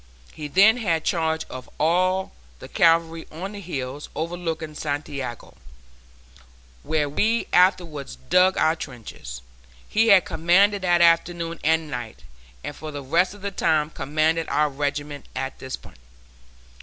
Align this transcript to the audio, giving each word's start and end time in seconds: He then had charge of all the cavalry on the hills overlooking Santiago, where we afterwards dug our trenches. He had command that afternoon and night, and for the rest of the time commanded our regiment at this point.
He 0.33 0.47
then 0.47 0.77
had 0.77 1.03
charge 1.03 1.45
of 1.47 1.69
all 1.79 2.31
the 2.57 2.67
cavalry 2.67 3.27
on 3.31 3.51
the 3.51 3.59
hills 3.61 4.09
overlooking 4.15 4.73
Santiago, 4.73 5.55
where 6.81 7.07
we 7.07 7.45
afterwards 7.53 8.15
dug 8.15 8.57
our 8.57 8.75
trenches. 8.75 9.43
He 9.87 10.07
had 10.07 10.25
command 10.25 10.73
that 10.73 11.01
afternoon 11.01 11.59
and 11.63 11.87
night, 11.91 12.23
and 12.63 12.75
for 12.75 12.89
the 12.89 13.03
rest 13.03 13.35
of 13.35 13.43
the 13.43 13.51
time 13.51 13.91
commanded 13.91 14.49
our 14.49 14.69
regiment 14.69 15.27
at 15.35 15.59
this 15.59 15.77
point. 15.77 15.99